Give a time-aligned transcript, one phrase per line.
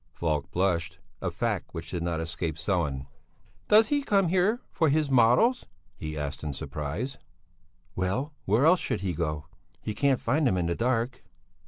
[0.15, 3.05] Falk blushed, a fact which did not escape Sellén.
[3.67, 7.19] "Does he come here for his models?" he asked surprised.
[7.95, 9.57] "Well, where else should he go to?
[9.79, 11.23] He can't find them in the dark."